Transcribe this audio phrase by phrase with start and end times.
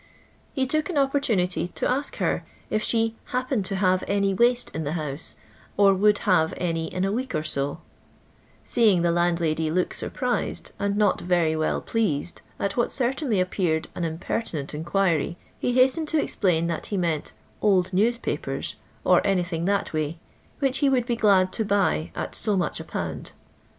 [0.53, 4.83] He took an opportunity to ask her if she" happened to have any waste in
[4.83, 5.35] the house,
[5.77, 7.77] or would have any in a week or so 1*"
[8.65, 13.89] Seeing the hindlaJy look iQiprised and not very well phased at what cer tainly appeared
[13.93, 19.65] an impertinent inquiry, he has tened to explain that ho meant old newspapers, or anything
[19.65, 20.17] that way,
[20.57, 23.33] which he would be glad to buy at so much a pound.